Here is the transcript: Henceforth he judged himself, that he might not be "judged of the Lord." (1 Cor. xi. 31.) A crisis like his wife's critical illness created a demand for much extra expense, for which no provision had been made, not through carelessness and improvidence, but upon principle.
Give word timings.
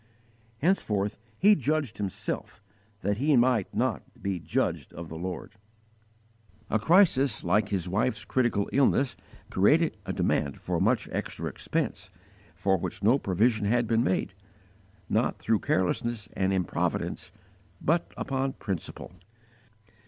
Henceforth 0.63 1.19
he 1.37 1.53
judged 1.55 1.99
himself, 1.99 2.59
that 3.01 3.17
he 3.17 3.37
might 3.37 3.71
not 3.71 4.01
be 4.19 4.39
"judged 4.39 4.93
of 4.95 5.09
the 5.09 5.15
Lord." 5.15 5.53
(1 6.69 6.79
Cor. 6.79 6.79
xi. 6.79 6.79
31.) 6.79 6.79
A 6.79 6.85
crisis 6.87 7.43
like 7.43 7.69
his 7.69 7.87
wife's 7.87 8.25
critical 8.25 8.67
illness 8.73 9.15
created 9.51 9.95
a 10.07 10.11
demand 10.11 10.59
for 10.59 10.81
much 10.81 11.07
extra 11.11 11.47
expense, 11.47 12.09
for 12.55 12.77
which 12.77 13.03
no 13.03 13.19
provision 13.19 13.67
had 13.67 13.85
been 13.85 14.03
made, 14.03 14.33
not 15.07 15.37
through 15.37 15.59
carelessness 15.59 16.27
and 16.33 16.51
improvidence, 16.51 17.31
but 17.79 18.11
upon 18.17 18.53
principle. 18.53 19.11